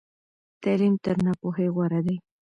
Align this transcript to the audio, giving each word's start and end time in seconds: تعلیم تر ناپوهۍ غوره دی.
تعلیم 0.61 0.93
تر 1.03 1.15
ناپوهۍ 1.25 1.67
غوره 1.75 1.99
دی. 2.05 2.15